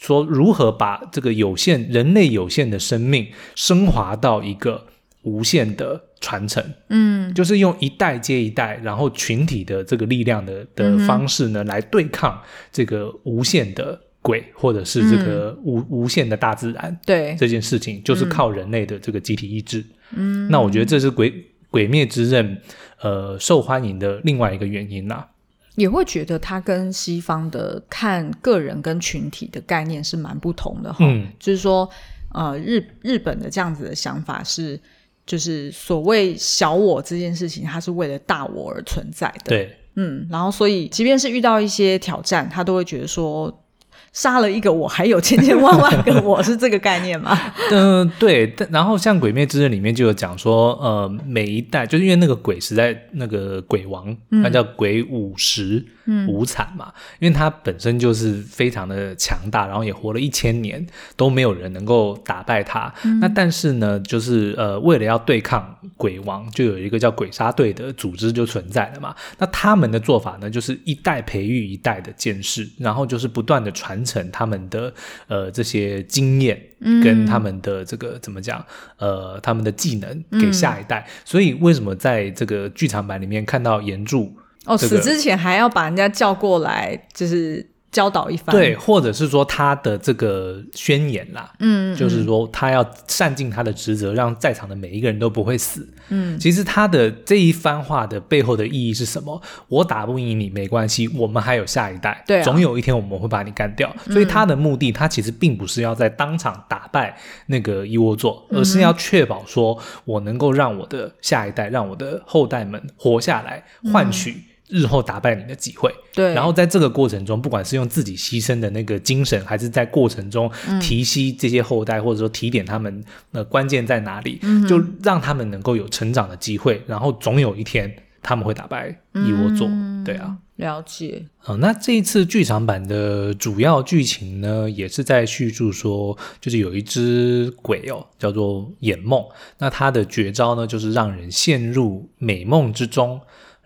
[0.00, 4.84] 说如何把这个有限人类有限的生命升华到一个
[5.22, 6.02] 无限的。
[6.20, 12.40] 传承，嗯，就是用一代接一代，然后群体的这个力量的的方式呢，嗯、来对抗
[12.72, 16.98] 这个无限的鬼，或者是这个无、嗯、无限的大自然。
[17.06, 19.84] 对这件事情，就是靠人类的这个集体意志。
[20.10, 21.32] 嗯，那我觉得这是鬼
[21.70, 22.60] 鬼灭之刃
[23.00, 25.28] 呃受欢迎的另外一个原因啦。
[25.76, 30.98] 也会觉得它跟西方的看个人跟群体的概念是蛮不同的哈。
[31.00, 31.88] 嗯，就是说，
[32.34, 34.80] 呃，日日本的这样子的想法是。
[35.28, 39.50] 就是所谓小我这件事情，它是为了大我而存在的。
[39.50, 43.64] 对，嗯，然后所以，即便是遇到一些挑战，他都会觉得说。
[44.12, 47.38] 杀了一个我，还有千千万万个我，是这个概念吗？
[47.70, 48.52] 嗯、呃，对。
[48.70, 55.84] 然后像《鬼灭之刃》里面就有讲说，呃，每一代就是因为那个鬼实在那个鬼王，他叫鬼舞辻
[56.26, 62.92] 无惨嘛，嗯、因为他本身就是非常的强大，然后也活了一千年，都没有人能够打败他。
[63.04, 69.14] 嗯、那但是呢，就是呃，为了要对抗鬼王，就有一个叫鬼杀队的组织就存在了嘛。
[69.38, 73.97] 那他们的做法呢，就是一代培育一代的剑士，然后就是不断的传。
[73.98, 74.92] 传承他们的
[75.26, 76.60] 呃这些经验
[77.02, 78.64] 跟他们的这个、嗯、怎么讲
[78.98, 87.70] 呃他们的技能给下一代，嗯、所以为什么在这个剧场版里面看到岩柱哦死之前还要把人家叫过来，就是。
[87.90, 95.88] 教导一番，对，或者是说他的这个宣言啦，嗯，就是说他要善尽他的职责，让在场的每一个人都不会死。
[96.10, 99.40] 嗯，其实他的这一番话的背后的意义是什么？
[99.68, 103.94] 我打不赢你没关系，我们还有下一代，对啊，总有一天我们会把你干掉。
[104.10, 114.44] 所以他的目的，他其实并不是要在当场打败那个一窝座，而是要确保说我能够让我的下一代，让我的后代们活下来，换取。
[114.68, 116.34] 日后打败你的机会，对。
[116.34, 120.50] 然后在这个过程中，不管是用自己牺牲的那个精神，还是在过程中
[120.80, 123.02] 提携这些后代，嗯、或者说提点他们，
[123.32, 126.82] 呃，关键在哪里，嗯、就让他们能够有成长的机会。
[126.86, 127.90] 然后总有一天，
[128.22, 129.66] 他们会打败一窝座。
[129.68, 131.22] 嗯、对啊，了解。
[131.46, 139.24] 嗯、呃，那这一次剧场版的主要剧情呢，也是在叙述说，就是有一只鬼哦，叫做眼梦。
[139.58, 143.18] 那它的绝招呢，就是让人陷入美梦之中。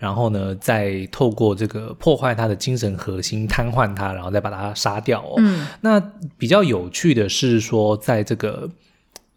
[0.02, 5.34] 然后呢，再透过这个破坏他的精神核心，瘫痪他，然后再把他杀掉哦。
[5.36, 6.00] 嗯，那
[6.36, 8.68] 比较有趣的是说，在这个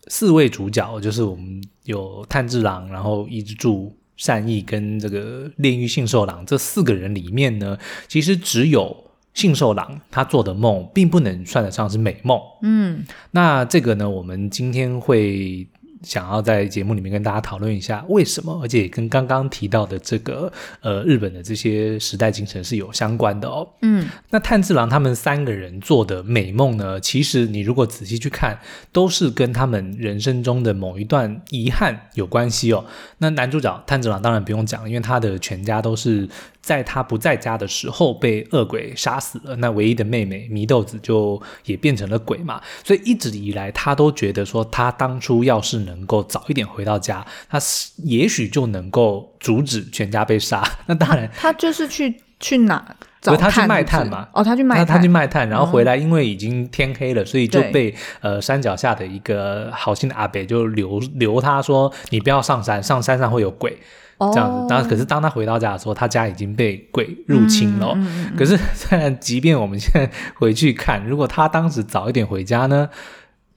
[0.08, 8.98] 四位主角，就是我们有炭治郎，然后伊之助、善意跟这个炼狱杏寿郎这四个人里面呢，其实只有
[9.36, 12.40] 杏寿郎他做的梦，并不能算得上是美梦。
[12.64, 15.68] 嗯，那这个呢，我们今天会。
[16.06, 23.68] 想要在节目里面跟大家讨论一下为什么，而且也跟刚刚提到的这个呃日本的这些时代精神是有相关的哦。
[23.82, 28.60] 嗯，那炭治郎他们三个人做的美梦呢，其实你如果仔细去看，
[28.92, 32.86] 都是跟他们人生中的某一段遗憾有关系哦。
[33.18, 36.30] 那男主角炭治郎当然不用讲，因为他的全家都是。
[36.66, 47.60] 在他不在家的时候被恶鬼杀死了，那唯一的妹妹祢豆子就也变成了鬼嘛，所以一直以来他都觉得说，他当初要是能够早一点回到家，他
[47.98, 50.68] 也许就能够阻止全家被杀。
[50.88, 54.28] 那当然，他就是去去哪找他去卖炭嘛？
[54.34, 63.78] 哦，他去卖炭，他去卖炭，然后回来，因为已经天黑了，所以就被呃山脚下的一个好心的阿伯就留留他说，你不要上山，上山上会有鬼。
[64.18, 67.92] 这样子，然后可是当他回到家的时候，他家已经被鬼入侵了。
[67.96, 72.90] 嗯嗯嗯、可是，虽然即便我们现在回去看，如果他当时早一点回家呢，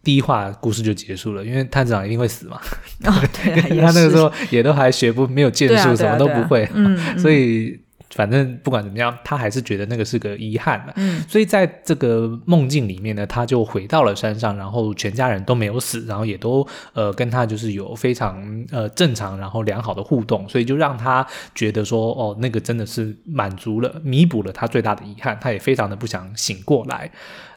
[0.08, 2.58] 第一话故事就结束了，因为探长一定会死嘛。
[3.04, 3.12] 哦，
[3.44, 7.78] 对、啊， 他那个时候也都还学不没有剑术，什么都不会，嗯，所以。
[8.14, 10.92] 反正不管怎么样，他还是觉得那个是个遗憾嘛。
[10.96, 27.10] 嗯，所以在这个梦境里面呢，他就回到了山上，然后全家人都没有死，然后也都呃跟他就是有非常呃正常然后良好的互动，所以就让他觉得说哦，那个真的是满足了，弥补了他最大的遗憾，他也非常的不想醒过来。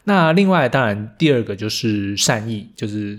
[0.04, 3.18] 那另外当然第二个就是善意，就是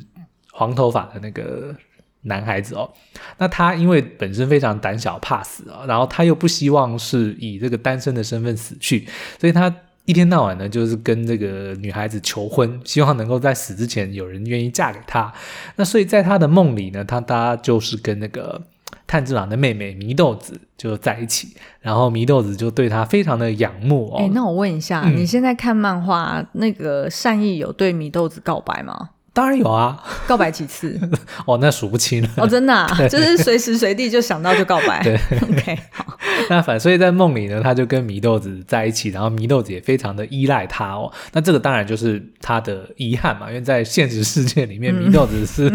[0.52, 1.76] 黄头发的那个。
[2.24, 2.90] 男孩子哦，
[3.38, 9.08] 那他因为本身非常胆小怕死啊，然后他又不希望是以这个单身的身份死去，
[9.40, 9.74] 所以他
[10.06, 15.32] 一天到晚呢就是跟这个女孩子求婚，希望能够在死之前有人愿意嫁给他。
[15.78, 18.62] 那所以在他的梦里呢，他他就是跟那个
[19.08, 24.18] 炭治郎的妹妹祢豆子就在一起，然后祢豆子就对他非常的仰慕哦。
[24.20, 29.12] 诶，那我问一下，嗯，你现在看漫画，那个善意有对祢豆子告白吗？
[29.34, 31.00] 当然有啊，告白几次？
[31.48, 32.30] 哦，那数不清了。
[32.38, 35.02] 哦，真的啊， 就是随时随地就想到就告白。
[35.04, 36.18] 对， OK，好。
[36.50, 41.12] 那反所以在梦里呢，他就跟祢豆子在一起，然后祢豆子也非常的依赖他哦。
[41.32, 45.72] 那这个当然就是他的遗憾嘛，因为在现实世界里面，祢豆子是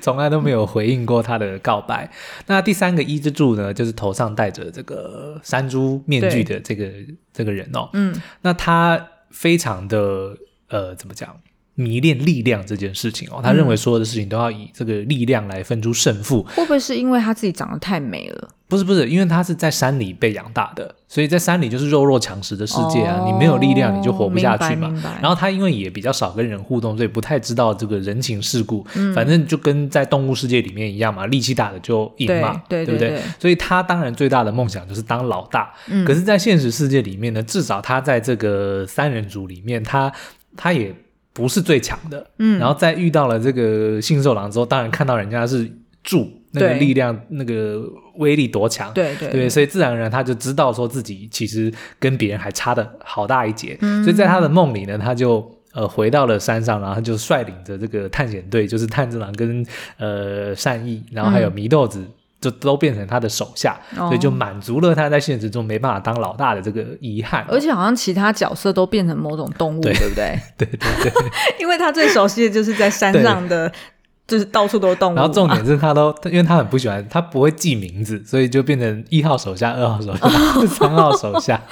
[0.00, 2.04] 从来都没有回应过他的告白。
[2.04, 2.10] 嗯、
[2.46, 6.88] 那第三个伊之助呢，就是头上戴着这个山猪面具的这个
[7.32, 7.90] 这个人哦。
[7.92, 10.34] 嗯，那他非常的
[10.68, 11.36] 呃，怎么讲？
[11.74, 16.42] 迷恋力量这件事情哦，他认为所有的事情都要以这个力量来分出胜负。
[16.54, 18.48] 会不会是因为他自己长得太美了？
[18.68, 24.90] 不是不是，因为他是在山里被养大的，所以在山里就是弱肉强食的世界啊，哦、你没有力量你就活不下去嘛。
[25.20, 28.86] 然后他因为也比较少跟人互动，所以不太知道这个人情世故。
[28.94, 33.22] 嗯、反正就跟在动物世界里面一样嘛，力气大的就赢嘛，对，对，对，对不对？
[33.38, 35.70] 所以他当然最大的梦想就是当老大。
[35.88, 40.12] 嗯、可是，在现实世界里面呢，至少他在这个三人组里面，他
[40.54, 40.94] 他也。
[41.32, 45.70] 不是最强的，嗯，然后在遇到了这个信受狼之后，当然看到人家是
[46.04, 47.82] 柱那个力量，那个
[48.16, 59.64] 威力多强，对对对，所以自然而然他就知道说自己其实跟别人还差的好大一截，嗯，所以在他的梦里呢，他就呃回到了山上，然后他就率领着这个探险队，就是炭治郎跟
[59.96, 62.04] 呃善意，然后还有祢豆子。
[62.42, 67.46] 嗯就都变成他的手下，哦、所以就满足了他在现实中没办法当老大的这个遗憾。
[67.48, 70.38] 而且好像其他角色都变成某种动物，对，对不对？
[70.58, 71.12] 对 对对，
[71.60, 73.70] 因为他最熟悉的就是在山上的，
[74.26, 75.14] 就是到处都是动物。
[75.14, 80.28] 然后重点是他都，因为他很不喜欢，他不会记名字，所以就变成一号手下、二号手下、
[80.66, 81.62] 三号手下。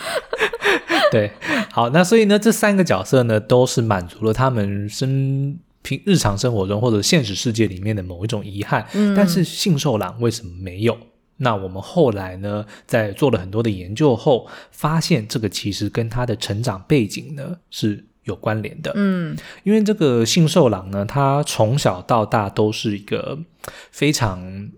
[1.10, 1.32] 对，
[1.72, 5.58] 好，那所以呢，这三个角色呢，都是满足了他们生。
[5.82, 10.96] 平日常生活中或者现实世界里面的某一种遗憾，嗯、但是信受狼为什么没有？
[11.36, 18.92] 那我们后来呢，在做了很多的研究后，发现这个其实跟他的成长背景呢是有关联的。
[18.94, 23.38] 嗯，因为这个信受郎呢，他从小到大都是一个
[23.90, 24.70] 非常。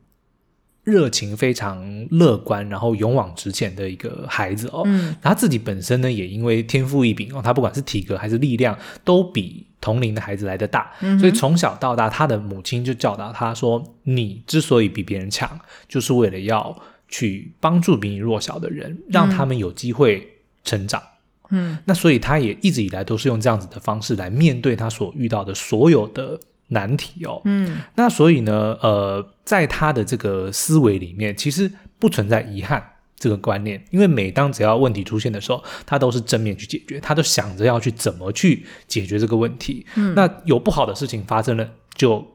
[0.85, 4.83] 热情非常乐观，然后勇往直前的一个孩子哦。
[4.85, 10.91] 嗯，他自己本身呢，也因为天赋异禀哦，他不管是体格还是力量，都比同龄的孩子来的大。
[11.01, 16.75] 嗯，所以从小到大，他的母亲就教导他说：“你之所以比别人强，就是为了要
[17.09, 20.27] 去帮助比你弱小的人，让他们有机会
[20.65, 21.03] 成长。
[21.51, 27.43] 嗯，那所以他也一直以来都是用这样子的方式来面对他所遇到的所有的难题哦。
[27.45, 32.83] 嗯，那所以呢，呃，在他的这个思维里面，其实不存在遗憾
[33.23, 39.87] 这个观念，因为每当只要问题出现的时候，他都是正面去解决，他都想着要去怎么去解决这个问题。
[39.95, 42.27] 嗯，那有不好的事情发生了，就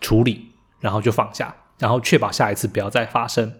[0.00, 0.46] 处理，
[0.80, 3.52] 然后就放下，然后确保下一次不要再发生。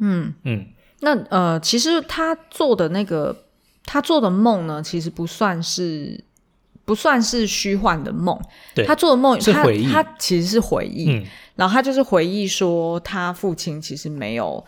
[0.00, 0.66] 嗯嗯，
[1.00, 3.42] 那呃，其实他做的那个。
[3.86, 6.24] 他做的梦呢，其实不算是
[6.86, 8.34] 不算是虚幻的梦。
[8.74, 11.10] 对，他做的梦是回忆，他，他其实是回忆。
[11.10, 11.22] 嗯，
[11.54, 14.64] 然后他就是回忆说，他父亲其实没有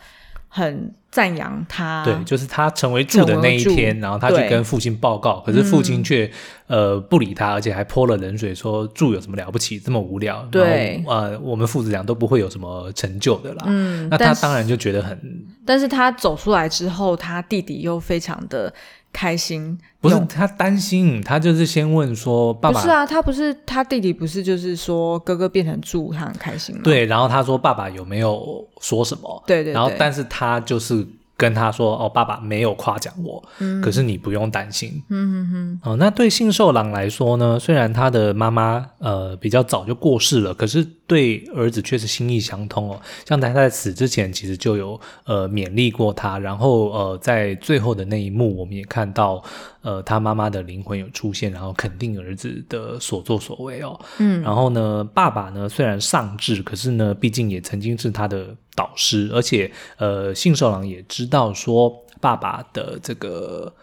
[0.47, 2.03] 很赞扬他。
[2.03, 6.25] 对，就是他成为柱的那一天，然后他去跟父亲报告，可是父亲却、
[6.67, 10.47] 嗯、呃不理他，而且还泼了冷水，说柱有什么了不起，这么无聊。
[10.51, 13.63] 对，呃，我们父子俩都不会有什么成就的啦。
[13.67, 15.19] 嗯，那他当然就觉得很。
[15.65, 18.73] 但是他走出来之后，他弟弟又非常的。
[19.13, 19.75] 开心
[20.07, 22.79] 不是他担心，他就是先问说爸爸。
[22.79, 26.81] 不是啊，他不是他弟弟，不是就是说哥哥变成猪，他很开心吗？
[26.83, 29.43] 对，然后他说爸爸有没有说什么？
[29.45, 29.73] 对，对对。
[29.73, 31.05] 然后但是他就是
[31.35, 35.03] 跟他说哦，爸爸没有夸奖我，嗯，可是你不用担心。
[35.09, 35.91] 嗯哼哼。
[35.91, 40.87] 哦，那对信受郎来说呢，虽然他的妈妈呃比较早就过世了，可是。
[41.07, 49.41] 对儿子却是心意相通哦，像他在死之前其实就有呃勉励过他，然后呃在最后的那一幕，我们也看到
[49.81, 53.97] 呃他妈妈的灵魂有出现，然后肯定儿子的所作所为哦。
[54.19, 63.73] 嗯，然后呢，爸爸呢虽然丧志，可是呢毕竟也曾经是他的导师，而且呃信受郎也知道说爸爸的这个，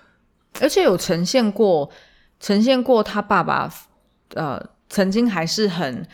[0.61, 1.89] 而且有呈现过
[2.39, 3.73] 呈现过他爸爸
[4.35, 6.07] 呃曾经还是很。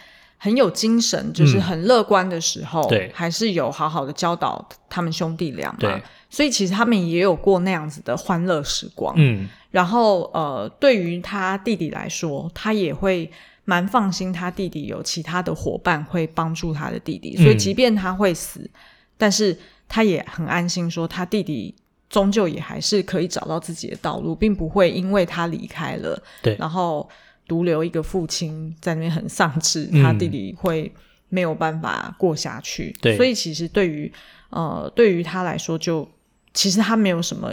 [0.43, 6.01] 很有精神，就是很乐观的时候，嗯、对，还是有好好的教导他们兄弟俩嘛。
[6.31, 9.15] 所以其实他们也有过那样子的欢乐时光。
[9.19, 13.31] 嗯，然后呃，对于他弟弟来说，他也会
[13.67, 18.71] 蛮放心，他弟弟有其他的伙伴会帮助他的弟弟，所以即便他会死，嗯、
[19.19, 19.55] 但是
[19.91, 21.75] 他也很安心，说他弟弟
[22.09, 27.07] 终究也还是可以找到自己的道路，并不会因为他离开了，对，然后。
[27.51, 30.93] 独留一个父亲在那边很丧志，嗯，他弟弟会
[31.29, 32.95] 没有办法过下去。
[33.01, 34.13] 对，所以其实对于
[34.51, 36.11] 呃对于他来说就，就
[36.55, 37.53] 其实他没有什么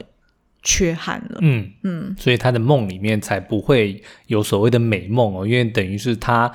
[0.61, 1.39] 缺憾了。
[1.41, 6.53] 嗯嗯，所以他的梦里面才不会有所谓的美梦哦，因为等于是他。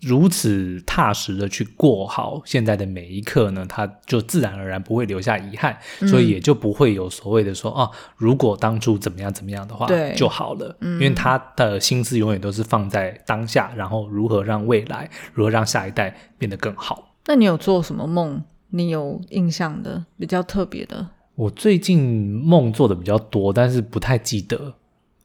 [0.00, 10.76] 如此踏实的去过好现在的每一刻呢，他就自然而然不会留下遗憾，嗯、所以也就不会有所谓的说啊，如果当初怎么样怎么样的话就好了。
[10.80, 17.14] 因为他的心思永远都是放在当下，然后如何让未来，如何让下一代变得更好。
[17.26, 18.42] 那你有做什么梦？
[18.70, 21.08] 你有印象的比较特别的？
[21.34, 22.00] 我最近
[22.44, 24.74] 梦做的比较多，但是不太记得，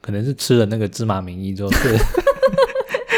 [0.02, 1.98] 可能是吃了那个芝麻名医之后是。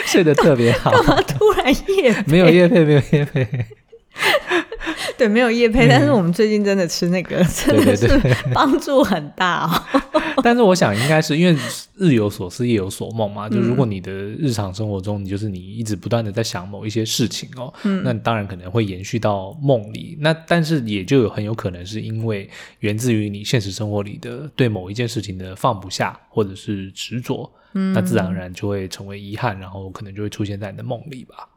[0.08, 2.16] 睡得特别好，干嘛突然夜？
[2.26, 3.48] 没有夜配，没有夜配。
[5.18, 8.08] 对，没有夜配，嗯，但是我们最近真的吃那个，真的是
[8.54, 10.02] 帮助很大哦。
[10.44, 11.60] 但是我想，应该是因为
[11.96, 13.50] 日有所思，夜有所梦嘛。
[13.50, 20.16] 就如果你的日常生活中，你就是你一直不断的在想某一些事情哦，嗯，那当然可能会延续到梦里。
[20.22, 22.48] 那但是也就有很有可能是因为
[22.82, 27.52] 源自于你现实生活里的对某一件事情的放不下，或者是执着。
[27.74, 31.50] 嗯，那自然而然就会成为遗憾，然后可能就会出现在你的梦里吧。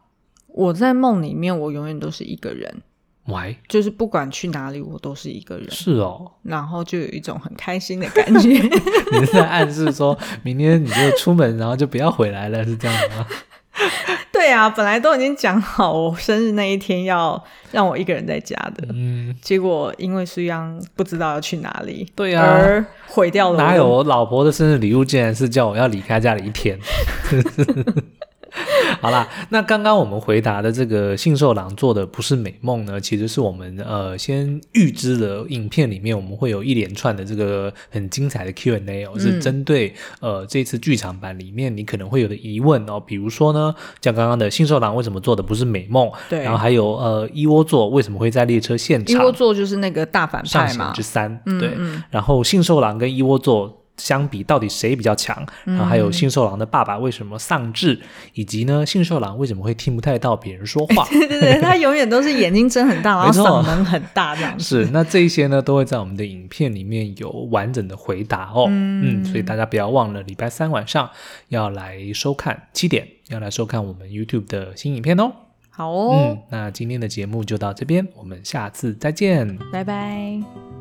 [0.48, 2.82] 我在梦里面，我永远都是一个人。
[3.26, 5.70] 喂，就是不管去哪里，我都是一个人。
[5.70, 8.48] 是哦，然后就有一种很开心的感觉。
[9.12, 13.26] 你是在暗示说明天你就出门，然后就不要回来了，是这样的吗？
[14.32, 18.88] 对啊，本来都已经讲好，我生日那一天要让我一个人在家的。
[18.92, 23.58] 嗯，结果因为苏央不知道要去哪里，对啊，而毁掉了。
[23.58, 26.78] 哪有我老婆的生日礼物，竟然是叫我要离开家里一天。
[29.00, 46.10] 好啦，那刚刚我们回答的这个信受郎做的不是美梦呢，其实是我们呃先预知了影片里面我们会有一连串的这个很精彩的 Q&A 哦，是针对呃这次剧场版里面你可能会有的疑问哦，比如说呢，像刚刚的信受郎为什么做的不是美梦？
[46.28, 49.14] 对，然后还有呃一窝座为什么会在列车现场？
[49.14, 53.79] 一窝座就是那个大反派嘛，上弦之三，对，嗯嗯，然后信受郎跟一窝座。
[54.00, 55.44] 相比，到底谁比较强？
[55.64, 58.00] 然后还有信受狼的爸爸为什么丧志，嗯、
[58.34, 61.06] 以及呢，信受狼为什么会听不太到别人说话？
[61.10, 64.84] 对对对，他永远都是眼睛睁很大，然后嗓门很大这样子。
[64.84, 68.66] 是，那这一些呢，都会在我们的影片里面有完整的回答哦。
[68.68, 71.08] 嗯，嗯，所以大家不要忘了礼拜三晚上
[71.48, 75.32] 要来收看七点，要来收看我们 YouTube 的新影片哦。
[75.68, 80.79] 好哦，嗯，那今天的节目就到这边，我们下次再见，拜拜。